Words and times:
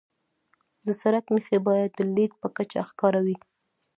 د 0.85 0.87
سړک 1.01 1.25
نښې 1.35 1.57
باید 1.67 1.89
د 1.97 1.99
لید 2.15 2.31
په 2.41 2.47
کچه 2.57 2.79
ښکاره 2.89 3.19
وي. 3.25 3.37